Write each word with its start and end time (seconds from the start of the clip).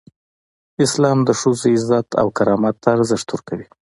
اسلام 0.85 1.17
د 1.25 1.29
ښځو 1.39 1.67
عزت 1.75 2.07
او 2.21 2.27
کرامت 2.37 2.75
ته 2.83 2.87
ارزښت 2.95 3.27
ورکوي. 3.31 3.67